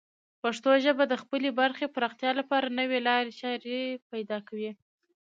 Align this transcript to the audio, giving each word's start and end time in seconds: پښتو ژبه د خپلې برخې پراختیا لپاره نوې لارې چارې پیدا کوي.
پښتو 0.41 0.71
ژبه 0.83 1.03
د 1.07 1.13
خپلې 1.23 1.49
برخې 1.59 1.87
پراختیا 1.95 2.31
لپاره 2.39 2.67
نوې 2.79 2.99
لارې 3.07 3.31
چارې 3.41 3.79
پیدا 4.11 4.37
کوي. 4.47 4.71